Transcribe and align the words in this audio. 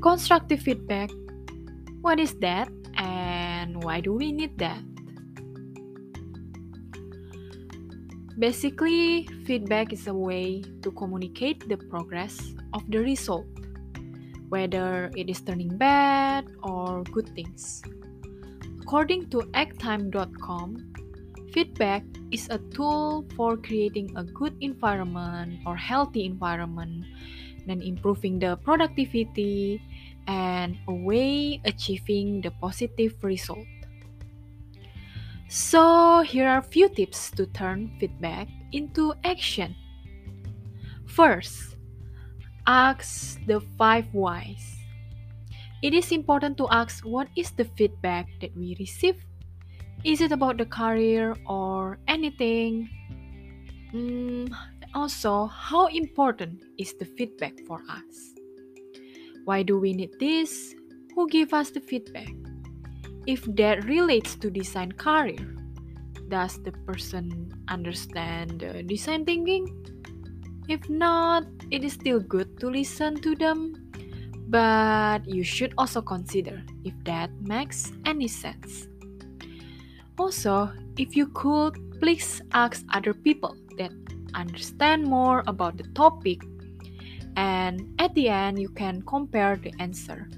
Constructive 0.00 0.60
feedback. 0.64 1.10
What 2.00 2.18
is 2.18 2.32
that 2.40 2.72
and 2.96 3.84
why 3.84 4.00
do 4.00 4.14
we 4.14 4.32
need 4.32 4.56
that? 4.56 4.80
Basically, 8.40 9.28
feedback 9.44 9.92
is 9.92 10.08
a 10.08 10.14
way 10.14 10.64
to 10.80 10.90
communicate 10.92 11.68
the 11.68 11.76
progress 11.76 12.40
of 12.72 12.80
the 12.88 13.04
result, 13.04 13.44
whether 14.48 15.12
it 15.14 15.28
is 15.28 15.42
turning 15.42 15.76
bad 15.76 16.48
or 16.62 17.04
good 17.12 17.28
things. 17.36 17.82
According 18.80 19.28
to 19.36 19.44
acttime.com, 19.52 20.80
feedback 21.52 22.04
is 22.32 22.48
a 22.48 22.56
tool 22.72 23.28
for 23.36 23.58
creating 23.58 24.16
a 24.16 24.24
good 24.24 24.56
environment 24.64 25.60
or 25.66 25.76
healthy 25.76 26.24
environment 26.24 27.04
and 27.68 27.82
improving 27.82 28.38
the 28.38 28.56
productivity 28.64 29.82
and 30.26 30.78
a 30.88 30.94
way 30.94 31.60
achieving 31.64 32.40
the 32.40 32.50
positive 32.50 33.14
result. 33.22 33.66
So, 35.48 36.22
here 36.22 36.48
are 36.48 36.62
few 36.62 36.88
tips 36.88 37.30
to 37.32 37.46
turn 37.46 37.90
feedback 37.98 38.46
into 38.72 39.14
action. 39.24 39.74
First, 41.06 41.76
ask 42.66 43.38
the 43.46 43.60
five 43.76 44.06
whys. 44.14 44.78
It 45.82 45.94
is 45.94 46.12
important 46.12 46.56
to 46.58 46.68
ask 46.70 47.04
what 47.04 47.28
is 47.34 47.50
the 47.50 47.64
feedback 47.64 48.28
that 48.40 48.54
we 48.56 48.76
receive? 48.78 49.18
Is 50.04 50.20
it 50.20 50.32
about 50.32 50.58
the 50.58 50.66
career 50.66 51.34
or 51.46 51.98
anything? 52.06 52.88
Mm, 53.92 54.54
also, 54.94 55.46
how 55.46 55.86
important 55.86 56.62
is 56.78 56.94
the 56.94 57.04
feedback 57.04 57.58
for 57.66 57.82
us? 57.90 58.39
Why 59.50 59.64
do 59.64 59.80
we 59.80 59.92
need 59.92 60.14
this? 60.20 60.76
Who 61.16 61.26
give 61.26 61.52
us 61.52 61.70
the 61.70 61.80
feedback? 61.80 62.30
If 63.26 63.42
that 63.58 63.82
relates 63.82 64.36
to 64.36 64.48
design 64.48 64.92
career, 64.92 65.42
does 66.28 66.62
the 66.62 66.70
person 66.86 67.50
understand 67.66 68.62
the 68.62 68.84
design 68.84 69.24
thinking? 69.24 69.66
If 70.68 70.88
not, 70.88 71.50
it 71.72 71.82
is 71.82 71.94
still 71.94 72.20
good 72.20 72.60
to 72.60 72.70
listen 72.70 73.18
to 73.26 73.34
them, 73.34 73.90
but 74.46 75.26
you 75.26 75.42
should 75.42 75.74
also 75.76 76.00
consider 76.00 76.62
if 76.84 76.94
that 77.02 77.34
makes 77.42 77.90
any 78.06 78.28
sense. 78.28 78.86
Also, 80.16 80.70
if 80.96 81.16
you 81.16 81.26
could, 81.26 81.74
please 81.98 82.40
ask 82.54 82.86
other 82.94 83.12
people 83.12 83.56
that 83.78 83.90
understand 84.32 85.02
more 85.02 85.42
about 85.48 85.76
the 85.76 85.90
topic, 85.98 86.38
and 87.36 87.94
at 87.98 88.14
the 88.14 88.28
end, 88.28 88.58
you 88.58 88.68
can 88.68 89.02
compare 89.02 89.56
the 89.56 89.72
answer. 89.78 90.28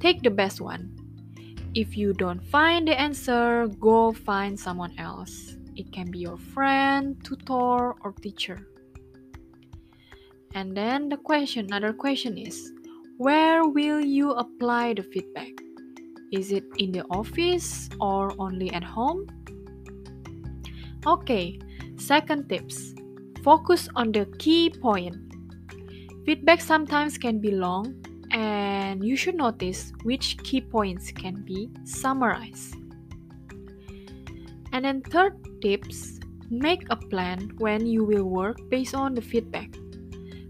Take 0.00 0.22
the 0.22 0.30
best 0.30 0.60
one 0.60 1.02
if 1.74 1.96
you 1.96 2.12
don't 2.12 2.44
find 2.44 2.86
the 2.86 2.98
answer, 3.00 3.66
go 3.80 4.12
find 4.12 4.60
someone 4.60 4.92
else. 4.98 5.56
It 5.74 5.90
can 5.90 6.10
be 6.10 6.18
your 6.18 6.36
friend, 6.36 7.16
tutor, 7.24 7.96
or 7.96 8.12
teacher. 8.20 8.68
And 10.54 10.76
then 10.76 11.08
the 11.08 11.16
question, 11.16 11.66
another 11.66 11.94
question 11.94 12.36
is 12.36 12.72
where 13.16 13.64
will 13.64 14.00
you 14.00 14.32
apply 14.32 14.94
the 14.94 15.02
feedback? 15.02 15.48
Is 16.30 16.52
it 16.52 16.64
in 16.76 16.92
the 16.92 17.04
office 17.08 17.88
or 18.00 18.34
only 18.38 18.70
at 18.72 18.84
home? 18.84 19.26
Okay, 21.06 21.58
second 21.96 22.48
tips 22.48 22.94
focus 23.42 23.88
on 23.96 24.12
the 24.12 24.26
key 24.38 24.70
point. 24.70 25.16
Feedback 26.24 26.60
sometimes 26.60 27.18
can 27.18 27.40
be 27.40 27.50
long 27.50 27.98
and 28.30 29.04
you 29.04 29.16
should 29.16 29.34
notice 29.34 29.92
which 30.04 30.38
key 30.42 30.60
points 30.60 31.10
can 31.10 31.42
be 31.42 31.68
summarized. 31.84 32.76
And 34.72 34.84
then, 34.84 35.02
third 35.02 35.36
tips 35.60 36.20
make 36.48 36.86
a 36.90 36.96
plan 36.96 37.52
when 37.58 37.86
you 37.86 38.04
will 38.04 38.24
work 38.24 38.56
based 38.70 38.94
on 38.94 39.14
the 39.14 39.20
feedback. 39.20 39.74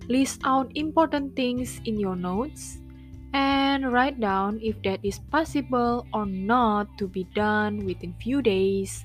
List 0.09 0.43
out 0.44 0.71
important 0.75 1.34
things 1.34 1.81
in 1.87 1.99
your 1.99 2.16
notes 2.16 2.78
and 3.32 3.93
write 3.93 4.21
down 4.21 4.61
if 4.62 4.81
that 4.82 5.00
is 5.03 5.19
possible 5.31 6.06
or 6.12 6.27
not 6.27 6.87
to 6.99 7.09
be 7.09 7.25
done 7.34 7.87
within 7.87 8.15
few 8.21 8.43
days 8.43 9.05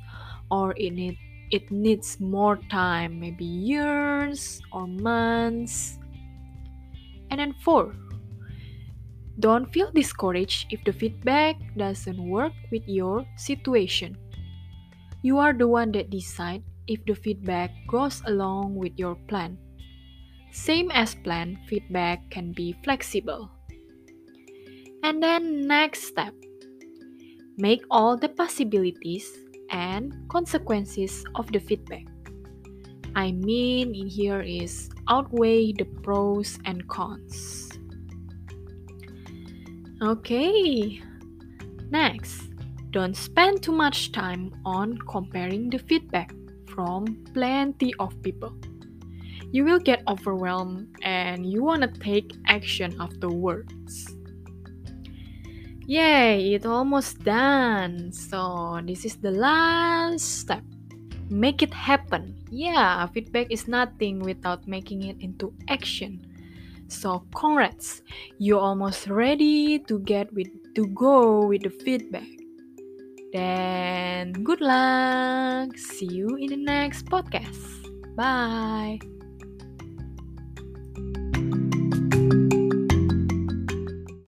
or 0.52 0.74
it, 0.78 1.16
it 1.52 1.72
needs 1.72 2.20
more 2.20 2.58
time, 2.70 3.20
maybe 3.20 3.46
years 3.46 4.62
or 4.72 4.88
months. 4.88 5.98
And 7.30 7.40
then 7.40 7.54
four, 7.54 7.96
don't 9.40 9.72
feel 9.72 9.92
discouraged 9.92 10.68
if 10.74 10.84
the 10.84 10.92
feedback 10.94 11.56
doesn't 11.78 12.18
work 12.22 12.54
with 12.72 12.84
your 12.88 13.26
situation. 13.38 14.18
You 15.22 15.38
are 15.38 15.54
the 15.54 15.68
one 15.68 15.92
that 15.92 16.10
decide 16.10 16.64
if 16.88 17.06
the 17.06 17.14
feedback 17.14 17.70
goes 17.88 18.24
along 18.26 18.76
with 18.76 18.98
your 18.98 19.16
plan. 19.30 19.60
Same 20.52 20.92
as 20.92 21.16
plan, 21.16 21.60
feedback 21.68 22.30
can 22.32 22.54
be 22.54 22.74
flexible. 22.84 23.52
And 25.04 25.22
then 25.24 25.68
next 25.68 26.04
step. 26.04 26.34
Make 27.58 27.84
all 27.92 28.16
the 28.16 28.30
possibilities 28.30 29.30
and 29.70 30.14
consequences 30.30 31.26
of 31.36 31.52
the 31.52 31.60
feedback. 31.60 32.06
I 33.18 33.32
mean 33.32 33.96
in 33.96 34.06
here 34.06 34.42
is 34.42 34.92
outweigh 35.10 35.74
the 35.74 35.86
pros 36.06 36.60
and 36.66 36.88
cons. 36.88 37.68
Okay. 40.04 41.02
Next, 41.90 42.54
don't 42.92 43.18
spend 43.18 43.64
too 43.64 43.72
much 43.72 44.12
time 44.12 44.54
on 44.66 45.00
comparing 45.10 45.72
the 45.72 45.80
feedback 45.80 46.32
from 46.70 47.26
plenty 47.34 47.92
of 47.98 48.14
people. 48.22 48.54
You 49.50 49.66
will 49.66 49.80
get 49.80 50.04
overwhelmed 50.08 50.94
and 51.02 51.44
you 51.44 51.64
want 51.64 51.82
to 51.82 51.90
take 52.00 52.38
action 52.46 53.02
afterwards. 53.02 54.14
Yay, 55.88 56.54
it's 56.54 56.68
almost 56.68 57.24
done. 57.24 58.12
So, 58.12 58.80
this 58.86 59.06
is 59.06 59.16
the 59.16 59.32
last 59.32 60.46
step. 60.46 60.62
Make 61.30 61.62
it 61.62 61.74
happen. 61.74 62.36
Yeah, 62.50 63.06
feedback 63.08 63.52
is 63.52 63.68
nothing 63.68 64.20
without 64.20 64.68
making 64.68 65.04
it 65.04 65.20
into 65.20 65.54
action. 65.68 66.24
So 66.88 67.24
congrats, 67.36 68.02
you're 68.40 68.62
almost 68.64 69.08
ready 69.08 69.80
to 69.92 70.00
get 70.00 70.32
with 70.34 70.48
to 70.76 70.88
go 70.96 71.46
with 71.46 71.64
the 71.64 71.70
feedback. 71.70 72.28
Then 73.34 74.32
good 74.32 74.62
luck. 74.62 75.76
See 75.78 76.08
you 76.08 76.38
in 76.40 76.48
the 76.48 76.62
next 76.64 77.08
podcast. 77.12 77.60
Bye. 78.16 79.00